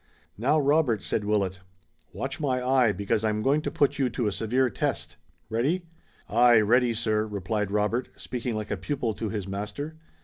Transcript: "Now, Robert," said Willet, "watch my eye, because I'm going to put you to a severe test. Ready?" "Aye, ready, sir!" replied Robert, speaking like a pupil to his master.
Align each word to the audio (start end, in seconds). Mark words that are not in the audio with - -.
"Now, 0.35 0.57
Robert," 0.59 1.03
said 1.03 1.25
Willet, 1.25 1.59
"watch 2.11 2.39
my 2.39 2.59
eye, 2.67 2.91
because 2.91 3.23
I'm 3.23 3.43
going 3.43 3.61
to 3.61 3.69
put 3.69 3.99
you 3.99 4.09
to 4.09 4.25
a 4.25 4.31
severe 4.31 4.67
test. 4.71 5.15
Ready?" 5.47 5.85
"Aye, 6.27 6.59
ready, 6.61 6.95
sir!" 6.95 7.27
replied 7.27 7.69
Robert, 7.69 8.09
speaking 8.17 8.55
like 8.55 8.71
a 8.71 8.77
pupil 8.77 9.13
to 9.13 9.29
his 9.29 9.47
master. 9.47 9.97